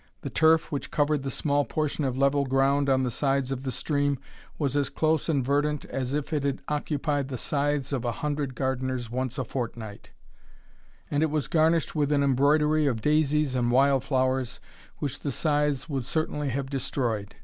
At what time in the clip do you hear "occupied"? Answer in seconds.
6.67-7.27